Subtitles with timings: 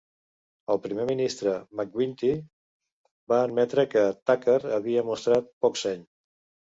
[0.75, 1.51] El primer ministre
[1.81, 2.31] McGuinty
[3.33, 6.03] va admetre que Takhar havia mostrat poc seny.